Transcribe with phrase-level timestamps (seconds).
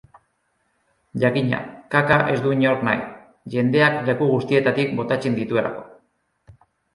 [1.23, 1.59] Jakina,
[1.95, 3.03] kaka ez du inork nahi,
[3.57, 5.85] jendeak leku guztietatik botatzen dituelako.